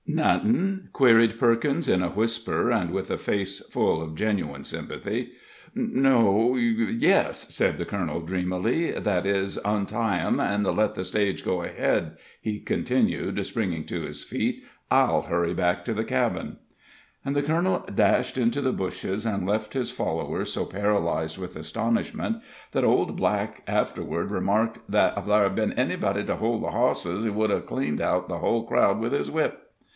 [0.07, 5.33] "Nothin'?" queried Perkins, in a whisper, and with a face full of genuine sympathy.
[5.73, 8.91] "No yes," said the colonel, dreamily.
[8.91, 14.23] "That is, untie em and let the stage go ahead," he continued, springing to his
[14.23, 14.63] feet.
[14.89, 16.57] "I'll hurry back to the cabin."
[17.23, 22.41] And the colonel dashed into the bushes, and left his followers so paralyzed with astonishment,
[22.73, 27.31] that Old Black afterward remarked that, "ef ther'd ben anybody to hold the hosses, he
[27.31, 29.67] could hev cleaned out the hull crowd with his whip."